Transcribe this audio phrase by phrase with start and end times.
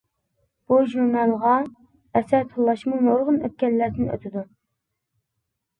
[0.71, 4.49] بۇ ژۇرنالغا ئەسەر تاللاشمۇ نۇرغۇن ئۆتكەللەردىن ئۆتىدۇ.